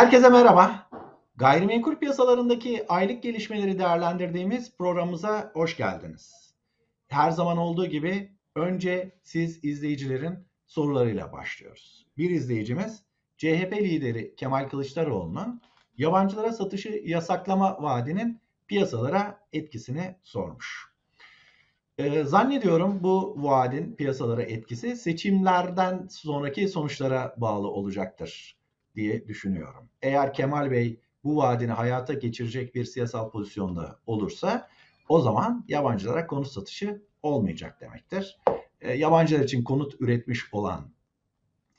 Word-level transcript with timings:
Herkese 0.00 0.28
merhaba. 0.28 0.88
Gayrimenkul 1.36 1.96
piyasalarındaki 1.96 2.84
aylık 2.88 3.22
gelişmeleri 3.22 3.78
değerlendirdiğimiz 3.78 4.76
programımıza 4.76 5.50
hoş 5.54 5.76
geldiniz. 5.76 6.54
Her 7.08 7.30
zaman 7.30 7.58
olduğu 7.58 7.86
gibi 7.86 8.32
önce 8.56 9.12
siz 9.22 9.64
izleyicilerin 9.64 10.38
sorularıyla 10.66 11.32
başlıyoruz. 11.32 12.06
Bir 12.18 12.30
izleyicimiz 12.30 13.02
CHP 13.36 13.72
lideri 13.72 14.34
Kemal 14.36 14.68
Kılıçdaroğlu'nun 14.68 15.60
yabancılara 15.98 16.52
satışı 16.52 17.02
yasaklama 17.04 17.82
vaadinin 17.82 18.40
piyasalara 18.68 19.40
etkisini 19.52 20.16
sormuş. 20.22 20.90
Ee, 21.98 22.24
zannediyorum 22.24 22.98
bu 23.02 23.34
vaadin 23.36 23.96
piyasalara 23.96 24.42
etkisi 24.42 24.96
seçimlerden 24.96 26.06
sonraki 26.10 26.68
sonuçlara 26.68 27.34
bağlı 27.36 27.68
olacaktır 27.68 28.59
diye 28.94 29.28
düşünüyorum. 29.28 29.88
Eğer 30.02 30.34
Kemal 30.34 30.70
Bey 30.70 31.00
bu 31.24 31.36
vaadini 31.36 31.72
hayata 31.72 32.14
geçirecek 32.14 32.74
bir 32.74 32.84
siyasal 32.84 33.30
pozisyonda 33.30 33.98
olursa 34.06 34.68
o 35.08 35.20
zaman 35.20 35.64
yabancılara 35.68 36.26
konut 36.26 36.48
satışı 36.48 37.02
olmayacak 37.22 37.80
demektir. 37.80 38.38
E, 38.80 38.92
yabancılar 38.92 39.44
için 39.44 39.64
konut 39.64 40.00
üretmiş 40.00 40.54
olan 40.54 40.90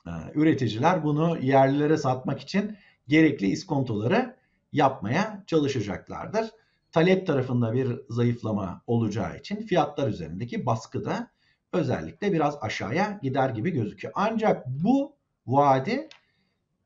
e, 0.07 0.11
üreticiler 0.35 1.03
bunu 1.03 1.37
yerlilere 1.41 1.97
satmak 1.97 2.41
için 2.41 2.77
gerekli 3.07 3.47
iskontoları 3.47 4.35
yapmaya 4.73 5.43
çalışacaklardır. 5.47 6.49
Talep 6.91 7.27
tarafında 7.27 7.73
bir 7.73 7.99
zayıflama 8.09 8.81
olacağı 8.87 9.37
için 9.37 9.61
fiyatlar 9.61 10.07
üzerindeki 10.07 10.65
baskı 10.65 11.05
da 11.05 11.31
özellikle 11.73 12.33
biraz 12.33 12.57
aşağıya 12.61 13.19
gider 13.21 13.49
gibi 13.49 13.71
gözüküyor. 13.71 14.13
Ancak 14.15 14.67
bu 14.67 15.15
vaadi 15.47 16.09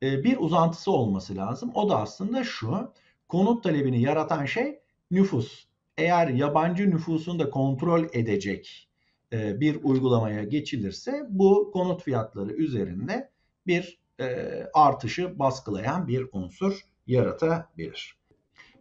e, 0.02 0.24
bir 0.24 0.36
uzantısı 0.38 0.90
olması 0.90 1.36
lazım. 1.36 1.70
O 1.74 1.88
da 1.90 2.00
aslında 2.00 2.44
şu. 2.44 2.92
Konut 3.28 3.62
talebini 3.62 4.00
yaratan 4.00 4.44
şey 4.44 4.80
nüfus. 5.10 5.66
Eğer 5.98 6.28
yabancı 6.28 6.90
nüfusunu 6.90 7.38
da 7.38 7.50
kontrol 7.50 8.04
edecek 8.12 8.88
e, 9.32 9.60
bir 9.60 9.84
uygulamaya 9.84 10.44
geçilirse 10.44 11.26
bu 11.28 11.70
konut 11.72 12.02
fiyatları 12.02 12.52
üzerinde 12.52 13.30
bir 13.66 13.98
e, 14.20 14.26
artışı 14.74 15.38
baskılayan 15.38 16.08
bir 16.08 16.26
unsur 16.32 16.80
yaratabilir. 17.06 18.16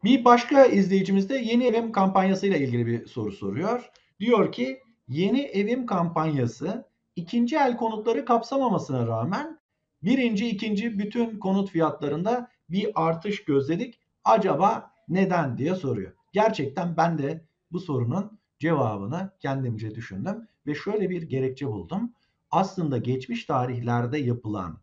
Bir 0.04 0.26
başka 0.26 0.66
izleyicimiz 0.66 1.30
de 1.30 1.36
yeni 1.38 1.66
evim 1.66 1.92
kampanyasıyla 1.92 2.58
ilgili 2.58 2.86
bir 2.86 3.06
soru 3.06 3.32
soruyor. 3.32 3.90
Diyor 4.20 4.52
ki 4.52 4.80
yeni 5.08 5.42
evim 5.42 5.86
kampanyası 5.86 6.86
ikinci 7.16 7.56
el 7.56 7.78
konutları 7.78 8.26
kapsamamasına 8.26 9.08
rağmen 9.08 9.60
Birinci, 10.06 10.50
ikinci 10.50 11.00
bütün 11.00 11.40
konut 11.40 11.70
fiyatlarında 11.70 12.52
bir 12.70 12.92
artış 12.96 13.44
gözledik. 13.44 14.00
Acaba 14.24 14.92
neden 15.10 15.58
diye 15.58 15.76
soruyor. 15.76 16.14
Gerçekten 16.34 16.98
ben 16.98 17.18
de 17.18 17.46
bu 17.72 17.80
sorunun 17.80 18.40
cevabını 18.60 19.32
kendimce 19.40 19.96
düşündüm 19.96 20.48
ve 20.68 20.76
şöyle 20.76 21.10
bir 21.10 21.22
gerekçe 21.22 21.68
buldum. 21.68 22.14
Aslında 22.52 22.98
geçmiş 22.98 23.46
tarihlerde 23.46 24.18
yapılan 24.18 24.80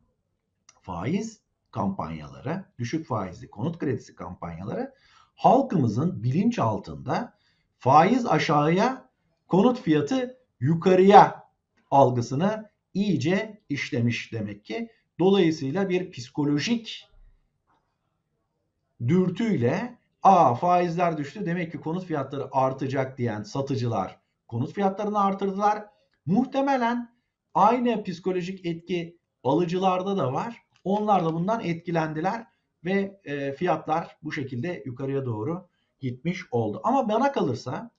faiz 0.80 1.40
kampanyaları, 1.70 2.64
düşük 2.78 3.06
faizli 3.06 3.50
konut 3.50 3.78
kredisi 3.78 4.14
kampanyaları 4.14 4.94
halkımızın 5.34 6.22
bilinç 6.22 6.58
altında 6.58 7.34
faiz 7.78 8.26
aşağıya, 8.26 9.08
konut 9.48 9.80
fiyatı 9.80 10.38
yukarıya 10.60 11.48
algısını 11.90 12.70
iyice 12.94 13.60
işlemiş 13.68 14.32
demek 14.32 14.64
ki. 14.64 14.90
Dolayısıyla 15.18 15.88
bir 15.88 16.10
psikolojik 16.10 17.08
dürtüyle 19.08 19.98
a 20.22 20.54
faizler 20.54 21.18
düştü 21.18 21.46
demek 21.46 21.72
ki 21.72 21.80
konut 21.80 22.04
fiyatları 22.04 22.48
artacak 22.52 23.18
diyen 23.18 23.42
satıcılar 23.42 24.22
konut 24.52 24.72
fiyatlarını 24.72 25.20
artırdılar. 25.20 25.84
Muhtemelen 26.26 27.14
aynı 27.54 28.04
psikolojik 28.04 28.66
etki 28.66 29.18
alıcılarda 29.44 30.16
da 30.16 30.32
var. 30.32 30.62
Onlar 30.84 31.24
da 31.24 31.34
bundan 31.34 31.60
etkilendiler 31.60 32.46
ve 32.84 33.20
e, 33.24 33.52
fiyatlar 33.52 34.16
bu 34.22 34.32
şekilde 34.32 34.82
yukarıya 34.86 35.24
doğru 35.24 35.68
gitmiş 36.00 36.40
oldu. 36.50 36.80
Ama 36.84 37.08
bana 37.08 37.32
kalırsa 37.32 37.90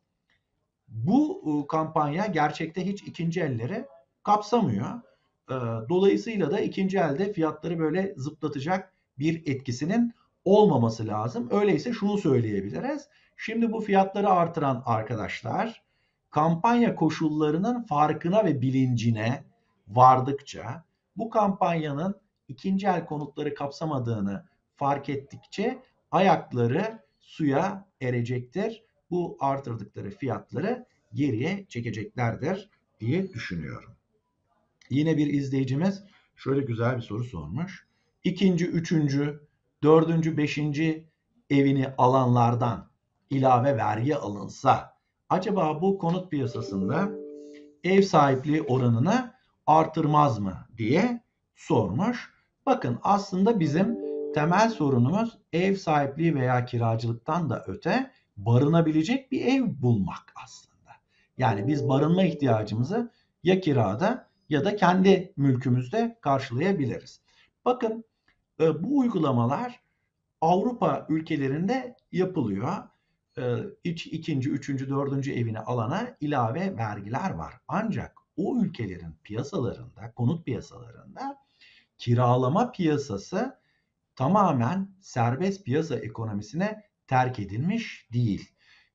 bu 0.88 1.68
kampanya 1.69 2.25
gerçekte 2.25 2.85
hiç 2.85 3.03
ikinci 3.03 3.41
elleri 3.41 3.85
kapsamıyor. 4.24 5.01
Ee, 5.50 5.54
dolayısıyla 5.90 6.52
da 6.52 6.59
ikinci 6.59 6.98
elde 6.98 7.34
fiyatları 7.34 7.80
böyle 7.80 8.14
zıplatacak 8.18 8.94
bir 9.20 9.42
etkisinin 9.46 10.14
olmaması 10.46 11.08
lazım. 11.08 11.50
Öyleyse 11.52 11.94
şunu 11.94 12.18
söyleyebiliriz. 12.18 13.08
Şimdi 13.38 13.72
bu 13.72 13.81
fiyatları 13.81 14.30
artıran 14.30 14.84
arkadaşlar 14.86 15.84
kampanya 16.30 16.96
koşullarının 16.96 17.84
farkına 17.84 18.46
ve 18.46 18.62
bilincine 18.62 19.44
vardıkça 19.88 20.84
bu 21.18 21.30
kampanyanın 21.30 22.16
ikinci 22.48 22.88
el 22.88 23.06
konutları 23.06 23.54
kapsamadığını 23.54 24.46
fark 24.75 25.10
ettikçe 25.10 25.84
ayakları 26.12 27.00
suya 27.20 27.86
erecektir. 28.02 28.84
Bu 29.12 29.38
artırdıkları 29.40 30.10
fiyatları 30.10 30.86
geriye 31.14 31.66
çekeceklerdir 31.70 32.70
diye 33.00 33.34
düşünüyorum. 33.34 33.96
Yine 34.89 35.17
bir 35.17 35.27
izleyicimiz 35.27 36.03
şöyle 36.35 36.61
güzel 36.61 36.97
bir 36.97 37.01
soru 37.01 37.23
sormuş. 37.23 37.88
İkinci, 38.23 38.66
üçüncü, 38.66 39.47
dördüncü, 39.83 40.38
beşinci 40.38 41.09
evini 41.49 41.88
alanlardan 41.97 42.89
ilave 43.29 43.77
vergi 43.77 44.16
alınsa 44.16 44.97
acaba 45.29 45.81
bu 45.81 45.97
konut 45.97 46.31
piyasasında 46.31 47.11
ev 47.83 48.01
sahipliği 48.01 48.61
oranını 48.61 49.33
artırmaz 49.67 50.39
mı 50.39 50.67
diye 50.77 51.23
sormuş. 51.55 52.33
Bakın 52.65 53.00
aslında 53.03 53.59
bizim 53.59 53.97
temel 54.33 54.69
sorunumuz 54.69 55.38
ev 55.53 55.75
sahipliği 55.75 56.35
veya 56.35 56.65
kiracılıktan 56.65 57.50
da 57.50 57.63
öte 57.67 58.11
barınabilecek 58.38 59.31
bir 59.31 59.45
ev 59.45 59.63
bulmak 59.81 60.33
aslında. 60.44 60.91
Yani 61.38 61.67
biz 61.67 61.89
barınma 61.89 62.23
ihtiyacımızı 62.23 63.11
ya 63.44 63.61
kirada 63.61 64.27
ya 64.50 64.66
da 64.66 64.76
kendi 64.76 65.34
mülkümüzde 65.38 66.18
karşılayabiliriz. 66.22 67.22
Bakın 67.66 68.04
e, 68.59 68.84
bu 68.84 68.98
uygulamalar 68.98 69.80
Avrupa 70.42 71.06
ülkelerinde 71.09 71.96
yapılıyor. 72.12 72.74
E, 73.38 73.44
iç, 73.84 74.08
ikinci, 74.08 74.50
üçüncü, 74.50 74.90
dördüncü 74.90 75.31
evini 75.34 75.59
alana 75.59 76.18
ilave 76.20 76.78
vergiler 76.78 77.30
var. 77.30 77.54
Ancak 77.68 78.18
o 78.38 78.58
ülkelerin 78.58 79.16
piyasalarında, 79.24 80.12
konut 80.16 80.46
piyasalarında 80.46 81.38
kiralama 81.98 82.72
piyasası 82.72 83.60
tamamen 84.16 84.90
serbest 85.02 85.66
piyasa 85.66 85.96
ekonomisine 85.96 86.84
terk 87.08 87.40
edilmiş 87.40 88.08
değil. 88.14 88.50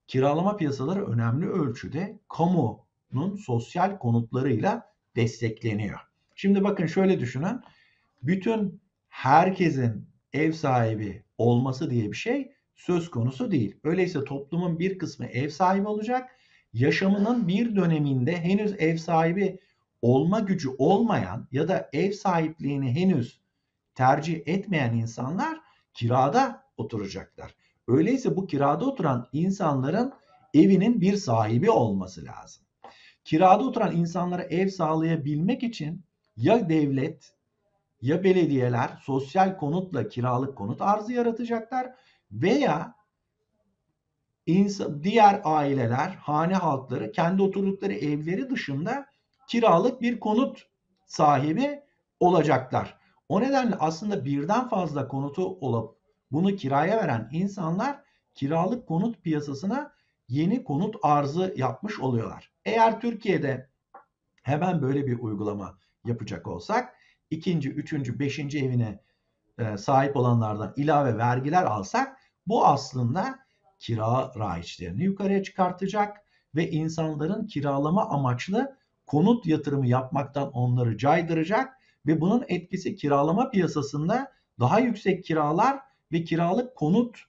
Kiralama 0.06 0.56
piyasaları 0.56 1.06
önemli 1.06 1.48
ölçüde 1.48 2.18
kamunun 2.28 3.36
sosyal 3.46 3.98
konutlarıyla 3.98 4.87
destekleniyor. 5.18 5.98
Şimdi 6.34 6.64
bakın 6.64 6.86
şöyle 6.86 7.20
düşünün. 7.20 7.60
Bütün 8.22 8.80
herkesin 9.08 10.08
ev 10.32 10.52
sahibi 10.52 11.22
olması 11.38 11.90
diye 11.90 12.10
bir 12.10 12.16
şey 12.16 12.52
söz 12.74 13.10
konusu 13.10 13.50
değil. 13.50 13.76
Öyleyse 13.84 14.24
toplumun 14.24 14.78
bir 14.78 14.98
kısmı 14.98 15.26
ev 15.26 15.48
sahibi 15.48 15.88
olacak. 15.88 16.30
Yaşamının 16.72 17.48
bir 17.48 17.76
döneminde 17.76 18.36
henüz 18.36 18.74
ev 18.78 18.96
sahibi 18.96 19.58
olma 20.02 20.40
gücü 20.40 20.68
olmayan 20.78 21.48
ya 21.52 21.68
da 21.68 21.90
ev 21.92 22.12
sahipliğini 22.12 22.92
henüz 22.92 23.40
tercih 23.94 24.40
etmeyen 24.46 24.94
insanlar 24.94 25.60
kirada 25.94 26.64
oturacaklar. 26.76 27.54
Öyleyse 27.88 28.36
bu 28.36 28.46
kirada 28.46 28.84
oturan 28.84 29.28
insanların 29.32 30.12
evinin 30.54 31.00
bir 31.00 31.16
sahibi 31.16 31.70
olması 31.70 32.24
lazım 32.24 32.67
kirada 33.28 33.64
oturan 33.64 33.96
insanlara 33.96 34.42
ev 34.42 34.68
sağlayabilmek 34.68 35.62
için 35.62 36.04
ya 36.36 36.68
devlet 36.68 37.34
ya 38.02 38.24
belediyeler 38.24 38.98
sosyal 39.02 39.56
konutla 39.56 40.08
kiralık 40.08 40.56
konut 40.56 40.82
arzı 40.82 41.12
yaratacaklar 41.12 41.94
veya 42.32 42.94
diğer 45.02 45.40
aileler, 45.44 46.08
hane 46.08 46.54
halkları 46.54 47.12
kendi 47.12 47.42
oturdukları 47.42 47.92
evleri 47.92 48.50
dışında 48.50 49.06
kiralık 49.46 50.02
bir 50.02 50.20
konut 50.20 50.66
sahibi 51.06 51.82
olacaklar. 52.20 52.98
O 53.28 53.40
nedenle 53.40 53.76
aslında 53.80 54.24
birden 54.24 54.68
fazla 54.68 55.08
konutu 55.08 55.46
olup 55.46 55.96
bunu 56.32 56.56
kiraya 56.56 56.96
veren 56.96 57.28
insanlar 57.32 58.00
kiralık 58.34 58.86
konut 58.86 59.22
piyasasına 59.22 59.97
yeni 60.28 60.64
konut 60.64 60.96
arzı 61.02 61.54
yapmış 61.56 62.00
oluyorlar. 62.00 62.50
Eğer 62.64 63.00
Türkiye'de 63.00 63.68
hemen 64.42 64.82
böyle 64.82 65.06
bir 65.06 65.18
uygulama 65.18 65.78
yapacak 66.04 66.46
olsak 66.46 66.94
ikinci, 67.30 67.70
üçüncü, 67.70 68.18
beşinci 68.18 68.64
evine 68.64 69.00
e, 69.58 69.76
sahip 69.76 70.16
olanlardan 70.16 70.72
ilave 70.76 71.18
vergiler 71.18 71.64
alsak 71.64 72.18
bu 72.46 72.66
aslında 72.66 73.38
kira 73.78 74.32
raiçlerini 74.38 75.04
yukarıya 75.04 75.42
çıkartacak 75.42 76.16
ve 76.54 76.70
insanların 76.70 77.46
kiralama 77.46 78.08
amaçlı 78.08 78.78
konut 79.06 79.46
yatırımı 79.46 79.86
yapmaktan 79.86 80.50
onları 80.52 80.98
caydıracak 80.98 81.74
ve 82.06 82.20
bunun 82.20 82.44
etkisi 82.48 82.96
kiralama 82.96 83.50
piyasasında 83.50 84.32
daha 84.60 84.80
yüksek 84.80 85.24
kiralar 85.24 85.80
ve 86.12 86.24
kiralık 86.24 86.76
konut 86.76 87.27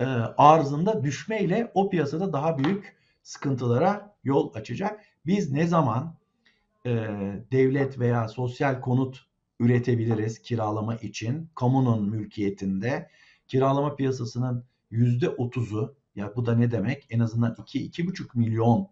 e, 0.00 0.04
arzında 0.38 1.02
düşmeyle 1.02 1.70
o 1.74 1.90
piyasada 1.90 2.32
daha 2.32 2.58
büyük 2.58 2.96
sıkıntılara 3.22 4.16
yol 4.24 4.54
açacak. 4.54 5.00
Biz 5.26 5.52
ne 5.52 5.66
zaman 5.66 6.14
e, 6.86 6.90
devlet 7.52 7.98
veya 7.98 8.28
sosyal 8.28 8.80
konut 8.80 9.26
üretebiliriz 9.60 10.42
kiralama 10.42 10.96
için 10.96 11.50
kamunun 11.54 12.08
mülkiyetinde 12.08 13.10
kiralama 13.48 13.96
piyasasının 13.96 14.64
yüzde 14.90 15.28
otuzu 15.28 15.94
ya 16.16 16.36
bu 16.36 16.46
da 16.46 16.54
ne 16.54 16.70
demek 16.70 17.06
en 17.10 17.20
azından 17.20 17.54
2-2,5 17.54 18.38
milyon 18.38 18.88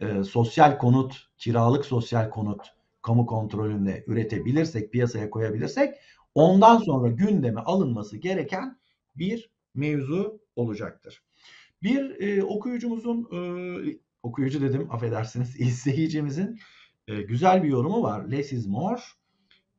e, 0.00 0.24
sosyal 0.24 0.78
konut 0.78 1.28
kiralık 1.38 1.84
sosyal 1.84 2.30
konut 2.30 2.66
kamu 3.02 3.26
kontrolünde 3.26 4.04
üretebilirsek 4.06 4.92
piyasaya 4.92 5.30
koyabilirsek 5.30 5.94
ondan 6.34 6.78
sonra 6.78 7.08
gündeme 7.08 7.60
alınması 7.60 8.16
gereken 8.16 8.78
bir 9.16 9.53
mevzu 9.74 10.40
olacaktır. 10.56 11.22
Bir 11.82 12.20
e, 12.20 12.44
okuyucumuzun 12.44 13.28
e, 13.32 13.38
okuyucu 14.22 14.60
dedim 14.60 14.90
affedersiniz 14.90 15.60
izleyicimizin 15.60 16.58
e, 17.08 17.22
güzel 17.22 17.62
bir 17.62 17.68
yorumu 17.68 18.02
var. 18.02 18.24
Less 18.24 18.52
is 18.52 18.66
more. 18.66 19.00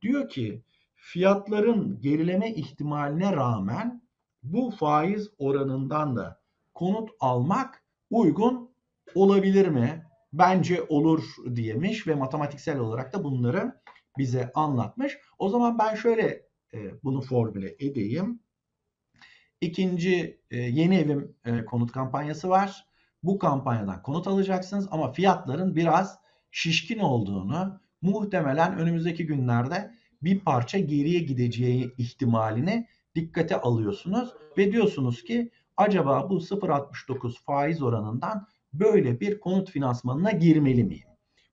Diyor 0.01 0.30
ki 0.30 0.63
fiyatların 0.95 2.01
gerileme 2.01 2.53
ihtimaline 2.53 3.31
rağmen 3.31 4.01
bu 4.44 4.71
faiz 4.71 5.30
oranından 5.38 6.15
da 6.15 6.41
konut 6.74 7.09
almak 7.19 7.83
uygun 8.09 8.69
olabilir 9.15 9.68
mi? 9.68 10.06
Bence 10.33 10.83
olur 10.89 11.24
diyemiş 11.56 12.07
ve 12.07 12.15
matematiksel 12.15 12.80
olarak 12.80 13.13
da 13.13 13.24
bunları 13.24 13.81
bize 14.18 14.51
anlatmış. 14.53 15.18
O 15.39 15.50
zaman 15.50 15.80
ben 15.80 15.95
şöyle 15.95 16.45
e, 16.74 17.03
bunu 17.03 17.21
formüle 17.21 17.75
edeyim. 17.80 18.39
İkinci 19.65 20.39
e, 20.51 20.57
yeni 20.57 20.97
evim 20.97 21.35
e, 21.45 21.65
konut 21.65 21.91
kampanyası 21.91 22.50
var. 22.50 22.85
Bu 23.23 23.39
kampanyadan 23.39 24.03
konut 24.03 24.27
alacaksınız 24.27 24.88
ama 24.91 25.12
fiyatların 25.12 25.75
biraz 25.75 26.19
şişkin 26.51 27.00
olduğunu, 27.00 27.79
muhtemelen 28.01 28.77
önümüzdeki 28.77 29.25
günlerde 29.25 29.91
bir 30.21 30.39
parça 30.39 30.79
geriye 30.79 31.19
gideceği 31.19 31.94
ihtimalini 31.97 32.88
dikkate 33.15 33.62
alıyorsunuz 33.62 34.33
ve 34.57 34.71
diyorsunuz 34.71 35.23
ki 35.23 35.51
acaba 35.77 36.29
bu 36.29 36.38
0.69 36.38 37.44
faiz 37.44 37.81
oranından 37.81 38.47
böyle 38.73 39.19
bir 39.19 39.39
konut 39.39 39.69
finansmanına 39.69 40.31
girmeli 40.31 40.83
miyim? 40.83 41.07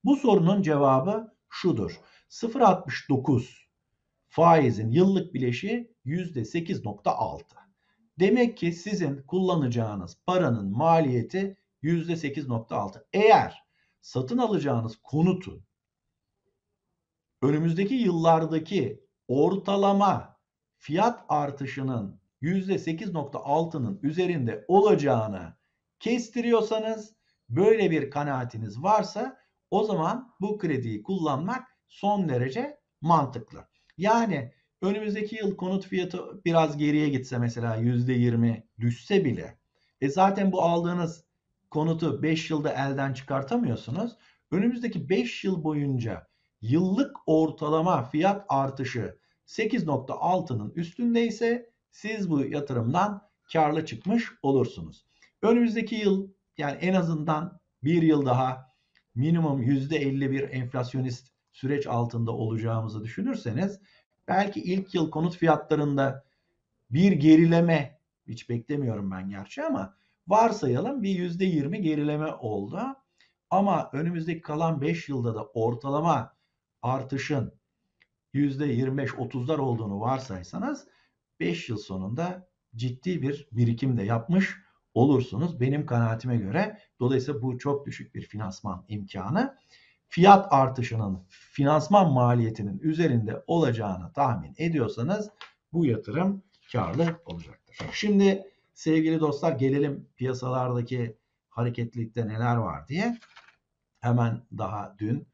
Bu 0.04 0.16
sorunun 0.16 0.62
cevabı 0.62 1.34
şudur. 1.50 2.00
0.69 2.30 3.62
faizin 4.28 4.90
yıllık 4.90 5.34
bileşiği 5.34 5.94
%8.6. 6.06 7.61
Demek 8.20 8.56
ki 8.56 8.72
sizin 8.72 9.22
kullanacağınız 9.22 10.18
paranın 10.26 10.76
maliyeti 10.76 11.56
%8.6. 11.82 13.04
Eğer 13.12 13.64
satın 14.00 14.38
alacağınız 14.38 14.96
konutun 15.02 15.64
önümüzdeki 17.42 17.94
yıllardaki 17.94 19.04
ortalama 19.28 20.40
fiyat 20.78 21.24
artışının 21.28 22.20
%8.6'nın 22.42 24.00
üzerinde 24.02 24.64
olacağını 24.68 25.56
kestiriyorsanız 26.00 27.14
böyle 27.48 27.90
bir 27.90 28.10
kanaatiniz 28.10 28.82
varsa 28.82 29.38
o 29.70 29.84
zaman 29.84 30.34
bu 30.40 30.58
krediyi 30.58 31.02
kullanmak 31.02 31.68
son 31.88 32.28
derece 32.28 32.80
mantıklı. 33.00 33.68
Yani 33.96 34.52
önümüzdeki 34.82 35.36
yıl 35.36 35.56
konut 35.56 35.86
fiyatı 35.86 36.44
biraz 36.44 36.76
geriye 36.76 37.08
gitse 37.08 37.38
mesela 37.38 37.76
%20 37.76 38.62
düşse 38.80 39.24
bile 39.24 39.58
e 40.00 40.08
zaten 40.08 40.52
bu 40.52 40.62
aldığınız 40.62 41.24
konutu 41.70 42.22
5 42.22 42.50
yılda 42.50 42.72
elden 42.72 43.12
çıkartamıyorsunuz. 43.12 44.12
Önümüzdeki 44.50 45.08
5 45.08 45.44
yıl 45.44 45.64
boyunca 45.64 46.26
yıllık 46.60 47.16
ortalama 47.26 48.02
fiyat 48.04 48.44
artışı 48.48 49.18
8.6'nın 49.46 50.72
üstündeyse 50.76 51.70
siz 51.90 52.30
bu 52.30 52.44
yatırımdan 52.44 53.22
karlı 53.52 53.86
çıkmış 53.86 54.32
olursunuz. 54.42 55.06
Önümüzdeki 55.42 55.94
yıl 55.94 56.30
yani 56.58 56.78
en 56.80 56.94
azından 56.94 57.60
bir 57.84 58.02
yıl 58.02 58.26
daha 58.26 58.72
minimum 59.14 59.62
%51 59.62 60.46
enflasyonist 60.46 61.32
süreç 61.52 61.86
altında 61.86 62.32
olacağımızı 62.32 63.04
düşünürseniz 63.04 63.80
belki 64.28 64.60
ilk 64.60 64.94
yıl 64.94 65.10
konut 65.10 65.36
fiyatlarında 65.36 66.24
bir 66.90 67.12
gerileme 67.12 67.98
hiç 68.26 68.48
beklemiyorum 68.48 69.10
ben 69.10 69.28
gerçi 69.28 69.62
ama 69.62 69.94
varsayalım 70.28 71.02
bir 71.02 71.30
%20 71.30 71.76
gerileme 71.76 72.26
oldu. 72.26 72.80
Ama 73.50 73.90
önümüzdeki 73.92 74.40
kalan 74.40 74.80
5 74.80 75.08
yılda 75.08 75.34
da 75.34 75.44
ortalama 75.44 76.36
artışın 76.82 77.54
%25-30'lar 78.34 79.58
olduğunu 79.58 80.00
varsaysanız 80.00 80.88
5 81.40 81.68
yıl 81.68 81.76
sonunda 81.76 82.48
ciddi 82.76 83.22
bir 83.22 83.48
birikim 83.52 83.96
de 83.98 84.02
yapmış 84.02 84.56
olursunuz. 84.94 85.60
Benim 85.60 85.86
kanaatime 85.86 86.36
göre 86.36 86.78
dolayısıyla 87.00 87.42
bu 87.42 87.58
çok 87.58 87.86
düşük 87.86 88.14
bir 88.14 88.22
finansman 88.22 88.84
imkanı. 88.88 89.56
Fiyat 90.14 90.46
artışının 90.50 91.18
finansman 91.30 92.12
maliyetinin 92.12 92.78
üzerinde 92.78 93.44
olacağını 93.46 94.12
tahmin 94.12 94.54
ediyorsanız 94.58 95.30
bu 95.72 95.86
yatırım 95.86 96.42
karlı 96.72 97.20
olacaktır. 97.26 97.76
Şimdi 97.92 98.42
sevgili 98.74 99.20
dostlar 99.20 99.52
gelelim 99.52 100.08
piyasalardaki 100.16 101.16
hareketlilikte 101.48 102.28
neler 102.28 102.56
var 102.56 102.88
diye. 102.88 103.18
Hemen 104.00 104.42
daha 104.58 104.96
dün 104.98 105.26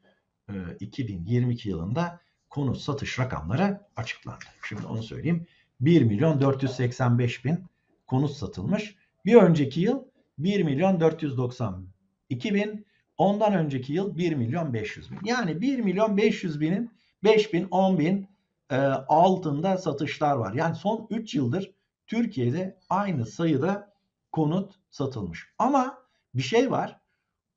2022 0.79 1.69
yılında 1.69 2.19
konut 2.49 2.77
satış 2.77 3.19
rakamları 3.19 3.81
açıklandı. 3.95 4.45
Şimdi 4.63 4.85
onu 4.85 5.03
söyleyeyim. 5.03 5.47
1 5.81 6.01
milyon 6.01 6.41
485 6.41 7.45
bin 7.45 7.65
konut 8.07 8.31
satılmış. 8.31 8.95
Bir 9.25 9.35
önceki 9.35 9.81
yıl 9.81 10.03
1 10.37 10.63
milyon 10.63 10.99
492 10.99 12.53
bin. 12.53 12.88
Ondan 13.19 13.53
önceki 13.53 13.93
yıl 13.93 14.17
1 14.17 14.35
milyon 14.35 14.73
500 14.73 15.11
bin. 15.11 15.19
Yani 15.23 15.61
1 15.61 15.79
milyon 15.79 16.17
500 16.17 16.61
binin 16.61 16.91
5 17.23 17.53
bin 17.53 17.67
10 17.71 17.99
bin 17.99 18.27
e, 18.69 18.75
altında 19.07 19.77
satışlar 19.77 20.35
var. 20.35 20.53
Yani 20.53 20.75
son 20.75 21.07
3 21.09 21.35
yıldır 21.35 21.71
Türkiye'de 22.07 22.79
aynı 22.89 23.25
sayıda 23.25 23.93
konut 24.31 24.73
satılmış. 24.89 25.47
Ama 25.57 25.97
bir 26.33 26.41
şey 26.41 26.71
var. 26.71 26.99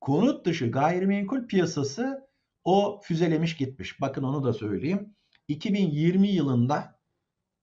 Konut 0.01 0.45
dışı 0.45 0.71
gayrimenkul 0.71 1.47
piyasası 1.47 2.27
o 2.63 2.99
füzelemiş 3.03 3.57
gitmiş. 3.57 4.01
Bakın 4.01 4.23
onu 4.23 4.43
da 4.43 4.53
söyleyeyim. 4.53 5.15
2020 5.47 6.27
yılında 6.27 6.99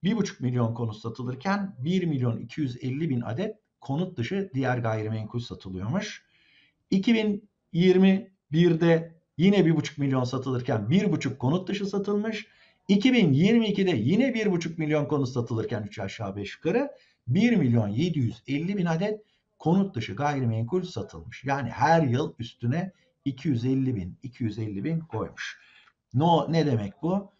1,5 0.05 0.43
milyon 0.43 0.75
konut 0.75 0.97
satılırken 0.97 1.77
1 1.79 2.05
milyon 2.05 2.39
250 2.39 3.11
bin 3.11 3.21
adet 3.21 3.57
konut 3.81 4.17
dışı 4.17 4.51
diğer 4.55 4.79
gayrimenkul 4.79 5.41
satılıyormuş. 5.41 6.27
2021'de 7.75 9.15
yine 9.39 9.57
1,5 9.57 10.01
milyon 10.01 10.25
satılırken 10.25 10.81
1,5 10.81 11.39
konut 11.39 11.69
dışı 11.69 11.87
satılmış. 11.87 12.47
2022'de 12.89 13.97
yine 13.97 14.29
1,5 14.29 14.79
milyon 14.79 15.05
konut 15.07 15.29
satılırken 15.29 15.83
3 15.83 15.99
aşağı 15.99 16.37
5 16.37 16.55
yukarı 16.57 16.91
1 17.27 17.57
milyon 17.57 17.89
750 17.89 18.77
bin 18.77 18.87
adet 18.87 19.21
konut 19.59 19.95
dışı 19.95 20.15
gayrimenkul 20.15 20.83
satılmış. 20.83 21.45
Yani 21.45 21.71
her 21.71 22.03
yıl 22.03 22.35
üstüne 22.39 22.93
250 23.25 23.97
bin, 23.97 24.19
250 24.23 24.85
bin 24.85 25.01
koymuş. 25.01 25.61
No, 26.15 26.53
ne 26.53 26.67
demek 26.67 27.03
bu? 27.03 27.33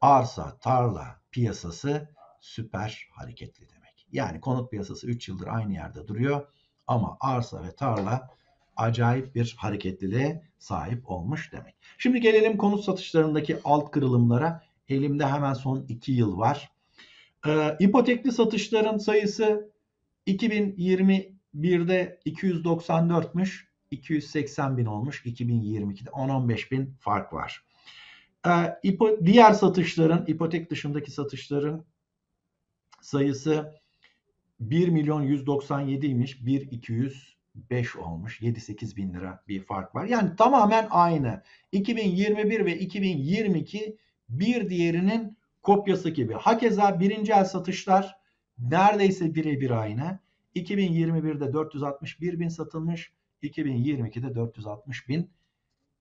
Arsa, 0.00 0.58
tarla 0.58 1.20
piyasası 1.30 2.08
süper 2.40 3.08
hareketli 3.10 3.68
demek. 3.68 4.06
Yani 4.12 4.40
konut 4.40 4.70
piyasası 4.70 5.06
3 5.06 5.28
yıldır 5.28 5.46
aynı 5.46 5.72
yerde 5.72 6.08
duruyor 6.08 6.46
ama 6.86 7.16
arsa 7.20 7.62
ve 7.62 7.74
tarla 7.74 8.30
acayip 8.76 9.34
bir 9.34 9.56
hareketliliğe 9.58 10.42
sahip 10.58 11.10
olmuş 11.10 11.52
demek. 11.52 11.74
Şimdi 11.98 12.20
gelelim 12.20 12.56
konut 12.56 12.84
satışlarındaki 12.84 13.58
alt 13.64 13.90
kırılımlara. 13.90 14.62
Elimde 14.88 15.26
hemen 15.26 15.54
son 15.54 15.86
2 15.88 16.12
yıl 16.12 16.38
var. 16.38 16.70
Ee, 17.46 17.76
ipotekli 17.80 18.32
satışların 18.32 18.98
sayısı 18.98 19.70
2021'de 20.26 22.20
294'müş. 22.26 23.64
280 23.90 24.76
bin 24.76 24.86
olmuş 24.86 25.26
2022'de 25.26 26.10
10-15 26.10 26.70
bin 26.70 26.94
fark 27.00 27.32
var. 27.32 27.64
Ee, 28.46 28.80
diğer 29.24 29.52
satışların, 29.52 30.24
ipotek 30.26 30.70
dışındaki 30.70 31.10
satışların 31.10 31.84
sayısı 33.00 33.74
1 34.60 34.88
milyon 34.88 35.22
197 35.22 36.06
imiş. 36.06 36.46
1 36.46 36.70
205 37.54 37.96
olmuş. 37.96 38.40
7-8 38.40 38.96
bin 38.96 39.14
lira 39.14 39.42
bir 39.48 39.64
fark 39.64 39.94
var. 39.94 40.04
Yani 40.04 40.36
tamamen 40.36 40.86
aynı. 40.90 41.42
2021 41.72 42.64
ve 42.64 42.78
2022 42.78 43.96
bir 44.28 44.68
diğerinin 44.68 45.36
kopyası 45.62 46.10
gibi. 46.10 46.34
Hakeza 46.34 47.00
birinci 47.00 47.32
el 47.32 47.44
satışlar 47.44 48.16
neredeyse 48.58 49.34
birebir 49.34 49.70
aynı. 49.70 50.18
2021'de 50.56 51.52
461 51.52 52.40
bin 52.40 52.48
satılmış. 52.48 53.12
2022'de 53.42 54.34
460 54.34 55.08
bin 55.08 55.30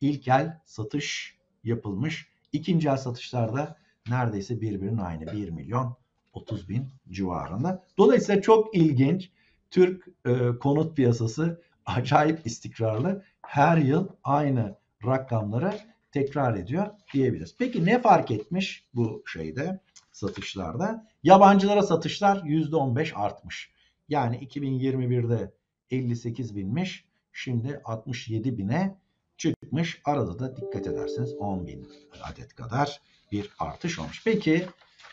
ilk 0.02 0.28
el 0.28 0.62
satış 0.66 1.38
yapılmış. 1.64 2.28
İkinci 2.52 2.90
el 2.90 2.98
satışlarda 2.98 3.78
neredeyse 4.10 4.62
birbirinin 4.62 4.98
aynı 4.98 5.34
1 5.34 5.50
milyon 5.50 5.98
30 6.34 6.70
bin 6.70 6.90
civarında. 7.10 7.84
Dolayısıyla 7.98 8.42
çok 8.42 8.76
ilginç. 8.76 9.32
Türk 9.74 10.08
e, 10.26 10.60
konut 10.60 10.96
piyasası 10.96 11.62
acayip 11.86 12.46
istikrarlı. 12.46 13.24
Her 13.42 13.78
yıl 13.78 14.08
aynı 14.24 14.76
rakamları 15.06 15.74
tekrar 16.12 16.58
ediyor 16.58 16.88
diyebiliriz. 17.14 17.56
Peki 17.60 17.86
ne 17.86 18.02
fark 18.02 18.32
etmiş 18.32 18.86
bu 18.96 19.24
şeyde 19.26 19.80
satışlarda? 20.12 21.08
Yabancılara 21.24 21.84
satışlar 21.84 22.38
%15 22.38 23.14
artmış. 23.14 23.72
Yani 24.10 24.38
2021'de 24.38 25.52
58 25.92 26.56
binmiş. 26.56 27.06
Şimdi 27.32 27.82
67 27.86 28.58
bine 28.58 28.96
çıkmış. 29.38 30.02
Arada 30.06 30.40
da 30.40 30.56
dikkat 30.56 30.88
ederseniz 30.88 31.34
10 31.34 31.68
bin 31.68 31.88
adet 32.32 32.56
kadar 32.56 33.02
bir 33.32 33.50
artış 33.60 34.00
olmuş. 34.00 34.22
Peki 34.26 34.66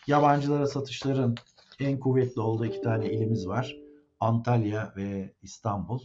yabancılara 0.07 0.67
satışların 0.67 1.37
en 1.81 2.01
kuvvetli 2.01 2.41
olduğu 2.41 2.67
iki 2.67 2.81
tane 2.81 3.13
ilimiz 3.13 3.49
var. 3.49 3.77
Antalya 4.21 4.93
ve 4.97 5.35
İstanbul. 5.43 6.01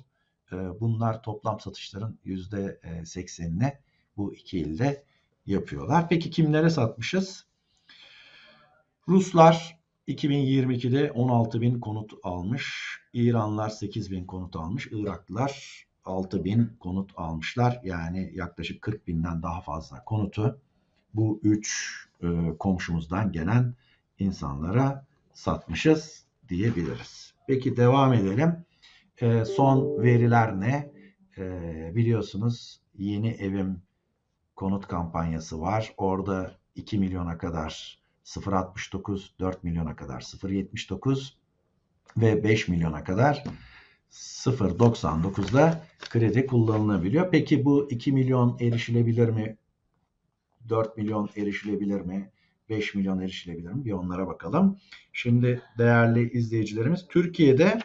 Ee, 0.51 0.55
bunlar 0.79 1.23
toplam 1.23 1.59
satışların 1.59 2.19
%80'ini 2.25 3.77
bu 4.17 4.33
iki 4.33 4.59
ilde 4.59 5.03
yapıyorlar. 5.45 6.09
Peki 6.09 6.29
kimlere 6.29 6.69
satmışız? 6.69 7.45
Ruslar 9.07 9.79
2022'de 10.07 11.11
16 11.11 11.61
bin 11.61 11.79
konut 11.79 12.13
almış. 12.23 12.97
İranlar 13.13 13.69
8 13.69 14.11
bin 14.11 14.25
konut 14.25 14.55
almış. 14.55 14.87
Iraklılar 14.91 15.85
6 16.05 16.43
bin 16.43 16.77
konut 16.79 17.11
almışlar. 17.17 17.79
Yani 17.83 18.31
yaklaşık 18.35 18.81
40 18.81 19.07
binden 19.07 19.43
daha 19.43 19.61
fazla 19.61 20.03
konutu 20.03 20.59
bu 21.13 21.39
3 21.43 22.07
e, 22.23 22.27
komşumuzdan 22.59 23.31
gelen 23.31 23.73
insanlara 24.19 25.05
satmışız 25.33 26.24
diyebiliriz. 26.49 27.33
Peki 27.47 27.77
devam 27.77 28.13
edelim. 28.13 28.65
E, 29.21 29.45
son 29.45 30.03
veriler 30.03 30.59
ne? 30.59 30.91
E, 31.37 31.91
biliyorsunuz 31.95 32.81
yeni 32.97 33.29
evim 33.29 33.81
konut 34.55 34.87
kampanyası 34.87 35.61
var. 35.61 35.93
Orada 35.97 36.57
2 36.75 36.97
milyona 36.97 37.37
kadar 37.37 37.99
0.69, 38.25 39.29
4 39.39 39.63
milyona 39.63 39.95
kadar 39.95 40.21
0.79 40.21 41.33
ve 42.17 42.43
5 42.43 42.67
milyona 42.67 43.03
kadar 43.03 43.43
0.99'da 44.11 45.85
kredi 45.99 46.45
kullanılabiliyor. 46.45 47.31
Peki 47.31 47.65
bu 47.65 47.87
2 47.89 48.11
milyon 48.11 48.57
erişilebilir 48.59 49.29
mi? 49.29 49.57
4 50.69 50.97
milyon 50.97 51.29
erişilebilir 51.37 52.01
mi? 52.01 52.31
5 52.69 52.95
milyon 52.95 53.19
erişilebilir 53.19 53.71
mi? 53.71 53.85
Bir 53.85 53.91
onlara 53.91 54.27
bakalım. 54.27 54.77
Şimdi 55.13 55.61
değerli 55.77 56.31
izleyicilerimiz 56.31 57.07
Türkiye'de 57.07 57.79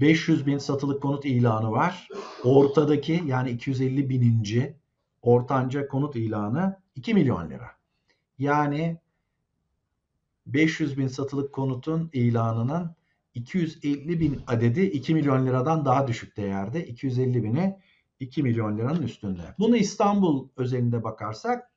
500 0.00 0.46
bin 0.46 0.58
satılık 0.58 1.02
konut 1.02 1.24
ilanı 1.24 1.70
var. 1.70 2.08
Ortadaki 2.44 3.22
yani 3.26 3.50
250 3.50 4.08
bininci 4.08 4.76
ortanca 5.22 5.88
konut 5.88 6.16
ilanı 6.16 6.76
2 6.94 7.14
milyon 7.14 7.50
lira. 7.50 7.70
Yani 8.38 9.00
500 10.46 10.98
bin 10.98 11.06
satılık 11.06 11.52
konutun 11.52 12.10
ilanının 12.12 12.96
250 13.34 14.20
bin 14.20 14.40
adedi 14.46 14.82
2 14.82 15.14
milyon 15.14 15.46
liradan 15.46 15.84
daha 15.84 16.08
düşük 16.08 16.36
değerde. 16.36 16.86
250 16.86 17.44
bini 17.44 17.78
2 18.20 18.42
milyon 18.42 18.78
liranın 18.78 19.02
üstünde. 19.02 19.42
Bunu 19.58 19.76
İstanbul 19.76 20.48
özelinde 20.56 21.02
bakarsak 21.02 21.70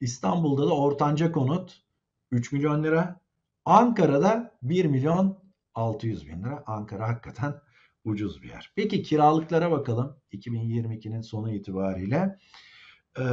İstanbul'da 0.00 0.66
da 0.66 0.76
ortanca 0.76 1.32
konut 1.32 1.82
3 2.30 2.52
milyon 2.52 2.84
lira. 2.84 3.20
Ankara'da 3.64 4.58
1 4.62 4.84
milyon 4.84 5.38
600 5.74 6.28
bin 6.28 6.42
lira. 6.42 6.64
Ankara 6.66 7.08
hakikaten 7.08 7.60
ucuz 8.04 8.42
bir 8.42 8.48
yer. 8.48 8.72
Peki 8.76 9.02
kiralıklara 9.02 9.70
bakalım. 9.70 10.16
2022'nin 10.32 11.20
sonu 11.20 11.50
itibariyle. 11.52 12.38
Ee, 13.18 13.24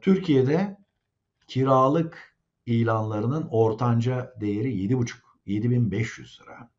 Türkiye'de 0.00 0.76
kiralık 1.46 2.36
ilanlarının 2.66 3.48
ortanca 3.50 4.34
değeri 4.40 4.74
7,5 4.74 5.14
7500 5.46 6.40
lira. 6.40 6.70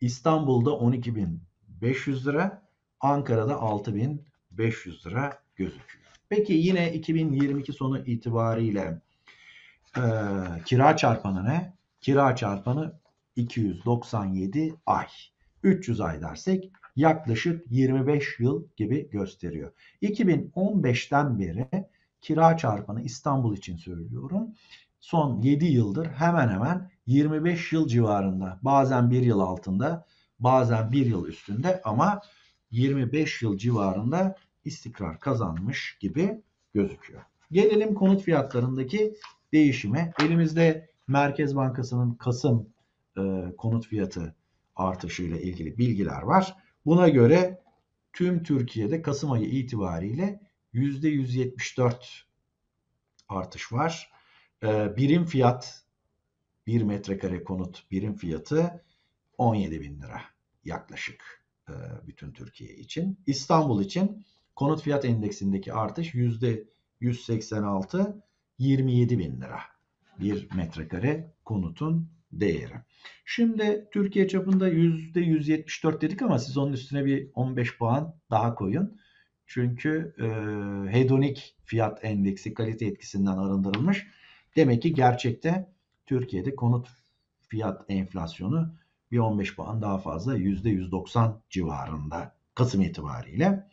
İstanbul'da 0.00 0.70
12500 0.70 2.26
lira, 2.26 2.62
Ankara'da 3.00 3.60
6500 3.60 5.06
lira 5.06 5.42
gözüküyor. 5.56 6.09
Peki 6.30 6.52
yine 6.52 6.92
2022 6.92 7.72
sonu 7.72 7.98
itibariyle 7.98 9.00
e, 9.96 10.02
kira 10.64 10.96
çarpanı 10.96 11.44
ne? 11.44 11.72
Kira 12.00 12.36
çarpanı 12.36 13.00
297 13.36 14.74
ay. 14.86 15.06
300 15.62 16.00
ay 16.00 16.22
dersek 16.22 16.72
yaklaşık 16.96 17.64
25 17.70 18.40
yıl 18.40 18.64
gibi 18.76 19.10
gösteriyor. 19.10 19.72
2015'ten 20.02 21.38
beri 21.38 21.68
kira 22.20 22.56
çarpanı 22.56 23.02
İstanbul 23.02 23.56
için 23.56 23.76
söylüyorum. 23.76 24.48
Son 25.00 25.42
7 25.42 25.64
yıldır 25.64 26.06
hemen 26.06 26.48
hemen 26.48 26.90
25 27.06 27.72
yıl 27.72 27.88
civarında. 27.88 28.58
Bazen 28.62 29.10
1 29.10 29.22
yıl 29.22 29.40
altında, 29.40 30.06
bazen 30.38 30.92
1 30.92 31.06
yıl 31.06 31.26
üstünde 31.26 31.80
ama 31.84 32.20
25 32.70 33.42
yıl 33.42 33.58
civarında 33.58 34.36
istikrar 34.64 35.20
kazanmış 35.20 35.96
gibi 36.00 36.42
gözüküyor. 36.74 37.22
Gelelim 37.52 37.94
konut 37.94 38.22
fiyatlarındaki 38.22 39.14
değişime. 39.52 40.12
Elimizde 40.20 40.90
Merkez 41.06 41.56
Bankası'nın 41.56 42.14
Kasım 42.14 42.68
e, 43.18 43.20
konut 43.58 43.86
fiyatı 43.86 44.34
artışı 44.76 45.22
ile 45.22 45.42
ilgili 45.42 45.78
bilgiler 45.78 46.22
var. 46.22 46.56
Buna 46.86 47.08
göre 47.08 47.62
tüm 48.12 48.42
Türkiye'de 48.42 49.02
Kasım 49.02 49.32
ayı 49.32 49.44
itibariyle 49.44 50.40
%174 50.74 52.22
artış 53.28 53.72
var. 53.72 54.10
E, 54.62 54.96
birim 54.96 55.24
fiyat 55.24 55.84
1 56.66 56.82
metrekare 56.82 57.44
konut 57.44 57.90
birim 57.90 58.14
fiyatı 58.14 58.84
17 59.38 59.80
bin 59.80 60.02
lira 60.02 60.22
yaklaşık 60.64 61.44
e, 61.68 61.72
bütün 62.06 62.32
Türkiye 62.32 62.74
için. 62.74 63.18
İstanbul 63.26 63.84
için 63.84 64.24
konut 64.56 64.82
fiyat 64.82 65.04
endeksindeki 65.04 65.72
artış 65.72 66.14
yüzde 66.14 66.64
186 67.00 68.22
27 68.58 69.18
bin 69.18 69.40
lira 69.40 69.60
bir 70.20 70.48
metrekare 70.54 71.32
konutun 71.44 72.10
değeri. 72.32 72.74
Şimdi 73.24 73.88
Türkiye 73.92 74.28
çapında 74.28 74.68
yüzde 74.68 75.20
174 75.20 76.02
dedik 76.02 76.22
ama 76.22 76.38
siz 76.38 76.56
onun 76.56 76.72
üstüne 76.72 77.04
bir 77.04 77.30
15 77.34 77.78
puan 77.78 78.14
daha 78.30 78.54
koyun. 78.54 79.00
Çünkü 79.46 80.14
e, 80.18 80.26
hedonik 80.92 81.56
fiyat 81.64 82.04
endeksi 82.04 82.54
kalite 82.54 82.86
etkisinden 82.86 83.36
arındırılmış. 83.36 84.06
Demek 84.56 84.82
ki 84.82 84.94
gerçekte 84.94 85.72
Türkiye'de 86.06 86.56
konut 86.56 86.88
fiyat 87.48 87.84
enflasyonu 87.88 88.74
bir 89.12 89.18
15 89.18 89.56
puan 89.56 89.82
daha 89.82 89.98
fazla 89.98 90.38
%190 90.38 91.32
civarında 91.50 92.34
Kasım 92.54 92.82
itibariyle. 92.82 93.68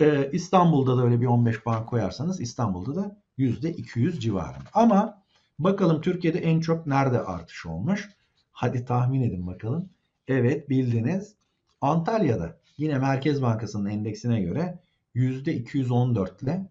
Ee, 0.00 0.30
İstanbul'da 0.32 0.96
da 0.96 1.04
öyle 1.04 1.20
bir 1.20 1.26
15 1.26 1.60
puan 1.62 1.86
koyarsanız 1.86 2.40
İstanbul'da 2.40 2.96
da 2.96 3.16
%200 3.38 4.20
civarında. 4.20 4.68
Ama 4.72 5.22
bakalım 5.58 6.00
Türkiye'de 6.00 6.38
en 6.38 6.60
çok 6.60 6.86
nerede 6.86 7.20
artış 7.20 7.66
olmuş? 7.66 8.10
Hadi 8.52 8.84
tahmin 8.84 9.22
edin 9.22 9.46
bakalım. 9.46 9.90
Evet 10.28 10.70
bildiniz. 10.70 11.34
Antalya'da 11.80 12.60
yine 12.76 12.98
Merkez 12.98 13.42
Bankası'nın 13.42 13.90
endeksine 13.90 14.40
göre 14.40 14.78
%214 15.14 16.44
ile 16.44 16.70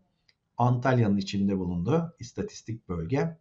Antalya'nın 0.58 1.18
içinde 1.18 1.58
bulunduğu 1.58 2.16
istatistik 2.20 2.90
bölge 2.90 3.38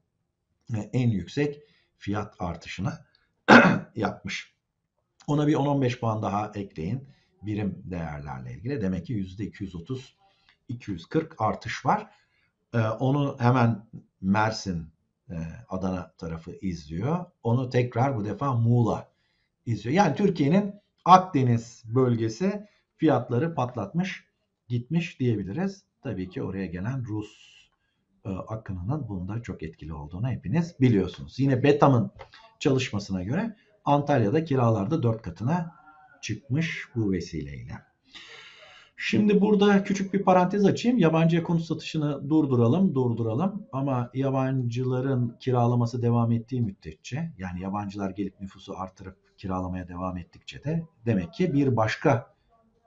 en 0.92 1.08
yüksek 1.08 1.62
fiyat 1.98 2.34
artışını 2.38 2.92
yapmış. 3.96 4.54
Ona 5.26 5.46
bir 5.46 5.54
10-15 5.54 6.00
puan 6.00 6.22
daha 6.22 6.52
ekleyin 6.54 7.08
birim 7.42 7.82
değerlerle 7.84 8.52
ilgili. 8.52 8.82
Demek 8.82 9.06
ki 9.06 9.14
%230 9.14 10.12
240 10.68 11.34
artış 11.38 11.86
var. 11.86 12.10
Ee, 12.74 12.78
onu 12.78 13.36
hemen 13.38 13.86
Mersin 14.20 14.88
e, 15.30 15.36
Adana 15.68 16.12
tarafı 16.18 16.52
izliyor. 16.60 17.24
Onu 17.42 17.70
tekrar 17.70 18.16
bu 18.16 18.24
defa 18.24 18.54
Muğla 18.54 19.08
izliyor. 19.66 19.96
Yani 19.96 20.16
Türkiye'nin 20.16 20.74
Akdeniz 21.04 21.82
bölgesi 21.84 22.66
fiyatları 22.96 23.54
patlatmış 23.54 24.24
gitmiş 24.68 25.20
diyebiliriz. 25.20 25.84
Tabii 26.02 26.28
ki 26.28 26.42
oraya 26.42 26.66
gelen 26.66 27.04
Rus 27.04 27.52
e, 28.24 28.28
akınının 28.30 29.08
bunda 29.08 29.42
çok 29.42 29.62
etkili 29.62 29.94
olduğunu 29.94 30.28
hepiniz 30.28 30.80
biliyorsunuz. 30.80 31.38
Yine 31.38 31.62
Betam'ın 31.62 32.10
çalışmasına 32.58 33.22
göre 33.22 33.56
Antalya'da 33.84 34.44
kiralarda 34.44 35.02
4 35.02 35.22
katına 35.22 35.81
çıkmış 36.22 36.88
bu 36.96 37.12
vesileyle. 37.12 37.92
Şimdi 38.96 39.40
burada 39.40 39.84
küçük 39.84 40.14
bir 40.14 40.22
parantez 40.22 40.64
açayım. 40.64 40.98
Yabancı 40.98 41.42
konut 41.42 41.64
satışını 41.64 42.30
durduralım, 42.30 42.94
durduralım. 42.94 43.66
Ama 43.72 44.10
yabancıların 44.14 45.36
kiralaması 45.40 46.02
devam 46.02 46.32
ettiği 46.32 46.60
müddetçe, 46.60 47.32
yani 47.38 47.60
yabancılar 47.60 48.10
gelip 48.10 48.40
nüfusu 48.40 48.74
artırıp 48.76 49.16
kiralamaya 49.38 49.88
devam 49.88 50.16
ettikçe 50.16 50.64
de 50.64 50.86
demek 51.06 51.32
ki 51.32 51.54
bir 51.54 51.76
başka 51.76 52.34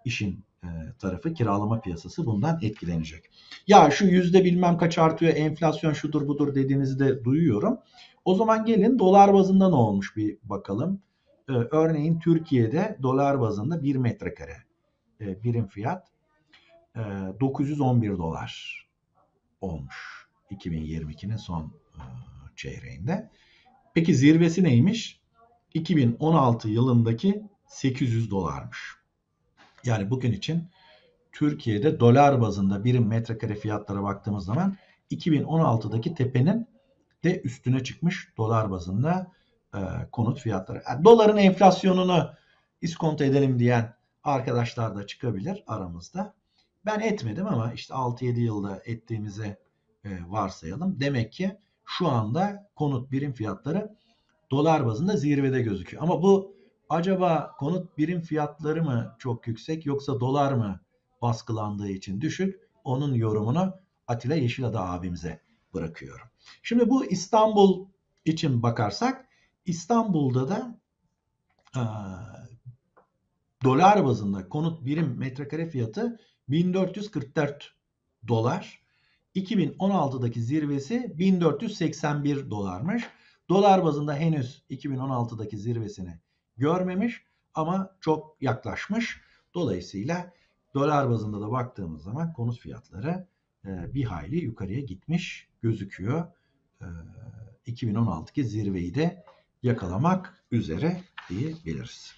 işin 0.05 0.45
e, 0.63 0.67
tarafı 0.99 1.33
kiralama 1.33 1.81
piyasası 1.81 2.25
bundan 2.25 2.59
etkilenecek. 2.61 3.23
Ya 3.67 3.91
şu 3.91 4.05
yüzde 4.05 4.45
bilmem 4.45 4.77
kaç 4.77 4.97
artıyor 4.97 5.33
enflasyon 5.35 5.93
şudur 5.93 6.27
budur 6.27 6.55
dediğinizi 6.55 6.99
de 6.99 7.23
duyuyorum. 7.23 7.77
O 8.25 8.35
zaman 8.35 8.65
gelin 8.65 8.99
dolar 8.99 9.33
bazında 9.33 9.69
ne 9.69 9.75
olmuş 9.75 10.17
bir 10.17 10.37
bakalım. 10.43 11.01
Ee, 11.49 11.53
örneğin 11.53 12.19
Türkiye'de 12.19 12.97
dolar 13.01 13.41
bazında 13.41 13.83
1 13.83 13.95
metrekare 13.95 14.57
e, 15.21 15.43
birim 15.43 15.67
fiyat 15.67 16.07
e, 16.95 16.99
911 17.39 18.17
dolar 18.17 18.85
olmuş 19.61 20.27
2022'nin 20.51 21.35
son 21.35 21.63
e, 21.95 22.01
çeyreğinde. 22.55 23.29
Peki 23.93 24.15
zirvesi 24.15 24.63
neymiş? 24.63 25.21
2016 25.73 26.69
yılındaki 26.69 27.43
800 27.67 28.31
dolarmış. 28.31 28.79
Yani 29.83 30.09
bugün 30.09 30.31
için 30.31 30.63
Türkiye'de 31.31 31.99
dolar 31.99 32.41
bazında 32.41 32.83
birim 32.83 33.07
metrekare 33.07 33.55
fiyatlara 33.55 34.03
baktığımız 34.03 34.45
zaman 34.45 34.77
2016'daki 35.11 36.13
tepenin 36.15 36.67
de 37.23 37.41
üstüne 37.41 37.83
çıkmış 37.83 38.29
dolar 38.37 38.71
bazında 38.71 39.31
e, 39.75 39.79
konut 40.11 40.39
fiyatları. 40.39 40.83
Yani 40.89 41.05
doların 41.05 41.37
enflasyonunu 41.37 42.29
iskonto 42.81 43.23
edelim 43.23 43.59
diyen 43.59 43.93
arkadaşlar 44.23 44.95
da 44.95 45.07
çıkabilir 45.07 45.63
aramızda. 45.67 46.33
Ben 46.85 46.99
etmedim 46.99 47.47
ama 47.47 47.73
işte 47.73 47.93
6-7 47.93 48.39
yılda 48.39 48.81
ettiğimizi 48.85 49.57
e, 50.03 50.09
varsayalım. 50.27 50.99
Demek 50.99 51.33
ki 51.33 51.57
şu 51.85 52.07
anda 52.07 52.69
konut 52.75 53.11
birim 53.11 53.33
fiyatları 53.33 53.95
dolar 54.51 54.85
bazında 54.85 55.17
zirvede 55.17 55.61
gözüküyor. 55.61 56.03
Ama 56.03 56.21
bu 56.21 56.55
acaba 56.89 57.55
konut 57.59 57.97
birim 57.97 58.21
fiyatları 58.21 58.83
mı 58.83 59.15
çok 59.19 59.47
yüksek 59.47 59.85
yoksa 59.85 60.19
dolar 60.19 60.53
mı 60.53 60.79
baskılandığı 61.21 61.89
için 61.89 62.21
düşük? 62.21 62.59
Onun 62.83 63.13
yorumunu 63.13 63.73
Atilla 64.07 64.35
Yeşilada 64.35 64.89
abimize 64.89 65.41
bırakıyorum. 65.73 66.27
Şimdi 66.63 66.89
bu 66.89 67.05
İstanbul 67.05 67.87
için 68.25 68.63
bakarsak 68.63 69.24
İstanbul'da 69.65 70.49
da 70.49 70.79
e, 71.75 71.81
dolar 73.63 74.05
bazında 74.05 74.49
konut 74.49 74.85
birim 74.85 75.17
metrekare 75.17 75.69
fiyatı 75.69 76.19
1444 76.49 77.73
dolar. 78.27 78.85
2016'daki 79.35 80.41
zirvesi 80.41 81.13
1481 81.17 82.49
dolarmış. 82.49 83.03
Dolar 83.49 83.83
bazında 83.83 84.15
henüz 84.15 84.63
2016'daki 84.69 85.57
zirvesini 85.57 86.19
görmemiş 86.57 87.23
ama 87.53 87.95
çok 88.01 88.37
yaklaşmış. 88.41 89.21
Dolayısıyla 89.53 90.33
dolar 90.73 91.09
bazında 91.09 91.41
da 91.41 91.51
baktığımız 91.51 92.03
zaman 92.03 92.33
konut 92.33 92.59
fiyatları 92.59 93.27
e, 93.65 93.93
bir 93.93 94.03
hayli 94.03 94.35
yukarıya 94.35 94.79
gitmiş 94.79 95.47
gözüküyor. 95.61 96.27
2016'daki 97.67 98.41
e, 98.41 98.43
zirveyi 98.43 98.95
de 98.95 99.23
yakalamak 99.65 100.33
üzere 100.51 101.01
diyebiliriz. 101.29 102.15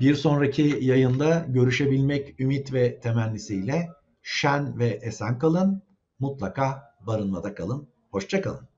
Bir 0.00 0.14
sonraki 0.14 0.78
yayında 0.80 1.46
görüşebilmek 1.48 2.40
ümit 2.40 2.72
ve 2.72 3.00
temennisiyle 3.00 3.88
şen 4.22 4.78
ve 4.78 4.88
esen 4.88 5.38
kalın. 5.38 5.82
Mutlaka 6.18 6.94
barınmada 7.06 7.54
kalın. 7.54 7.88
Hoşçakalın. 8.10 8.69